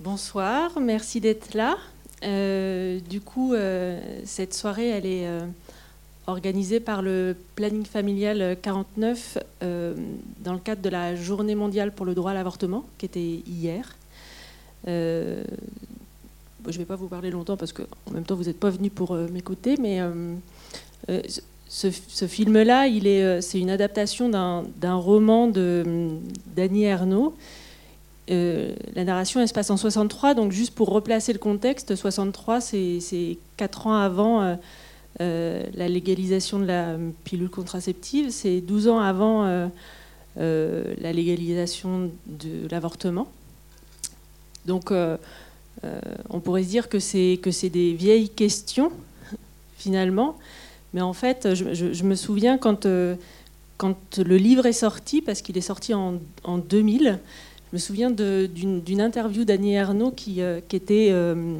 [0.00, 1.76] Bonsoir, merci d'être là.
[2.24, 5.40] Euh, du coup, euh, cette soirée, elle est euh,
[6.26, 12.14] organisée par le Planning Familial 49 dans le cadre de la Journée mondiale pour le
[12.14, 13.94] droit à l'avortement, qui était hier.
[14.86, 15.42] je
[16.64, 19.14] ne vais pas vous parler longtemps parce qu'en même temps, vous n'êtes pas venu pour
[19.14, 20.00] m'écouter, mais
[21.68, 22.86] ce, film-là,
[23.42, 27.34] c'est une adaptation d'un roman d'Annie Ernaux
[28.30, 33.38] euh, la narration, se passe en 63, donc juste pour replacer le contexte, 63, c'est
[33.56, 34.56] 4 ans avant euh,
[35.20, 39.68] euh, la légalisation de la pilule contraceptive, c'est 12 ans avant
[40.36, 43.28] la légalisation de l'avortement.
[44.66, 48.92] Donc on pourrait se dire que c'est des vieilles questions,
[49.76, 50.36] finalement,
[50.94, 52.86] mais en fait, je, me souviens quand,
[53.76, 57.18] quand le livre est sorti, parce qu'il est sorti en 2000,
[57.70, 61.58] je me souviens d'une interview d'Annie Ernaux qui, euh, euh,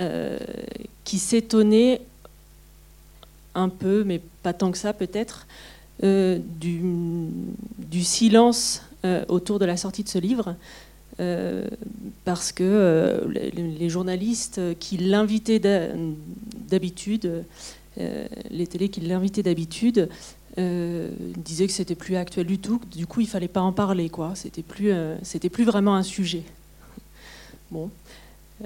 [0.00, 0.38] euh,
[1.04, 2.00] qui s'étonnait
[3.54, 5.46] un peu, mais pas tant que ça peut-être,
[6.02, 8.82] du, silence
[9.28, 10.56] autour de la sortie de ce livre.
[12.24, 15.60] parce que les, journalistes qui l'invitaient
[16.68, 17.44] d'habitude,
[17.96, 20.08] les télés qui l'invitaient d'habitude,
[20.58, 21.08] euh,
[21.38, 24.32] disait que c'était plus actuel du tout, du coup il fallait pas en parler, quoi.
[24.34, 26.42] C'était plus, euh, c'était plus vraiment un sujet.
[27.70, 27.88] Bon,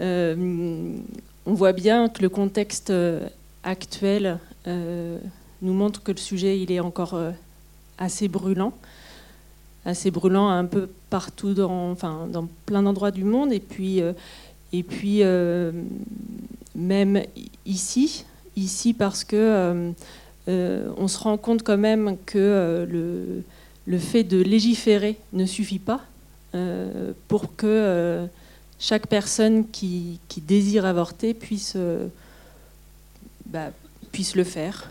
[0.00, 0.96] euh,
[1.46, 2.92] on voit bien que le contexte
[3.62, 7.16] actuel nous montre que le sujet il est encore
[7.98, 8.72] assez brûlant,
[9.84, 14.00] assez brûlant un peu partout dans, enfin dans plein d'endroits du monde, et puis
[14.72, 15.22] et puis
[16.74, 17.22] même
[17.64, 18.24] ici,
[18.56, 19.92] ici parce que
[20.48, 23.42] on se rend compte quand même que euh,
[23.86, 26.02] le, fait de légiférer ne suffit pas
[26.54, 28.26] euh, pour que
[28.78, 31.76] chaque personne qui, désire avorter puisse,
[33.46, 33.70] bah,
[34.34, 34.90] le faire.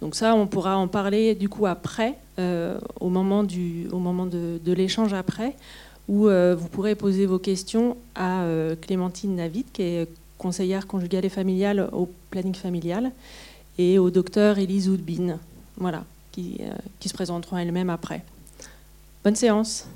[0.00, 4.72] Donc ça, on pourra en parler du coup après, au moment, du, au moment de,
[4.72, 5.56] l'échange après,
[6.08, 8.44] où vous pourrez poser vos questions à
[8.80, 10.08] Clémentine Navid, qui est
[10.38, 13.12] conseillère conjugale et familiale au planning familial
[13.78, 15.38] et au docteur Elise Oudbin,
[15.76, 16.04] voilà,
[16.38, 18.24] euh, qui se présenteront elles-mêmes après.
[19.22, 19.86] Bonne séance.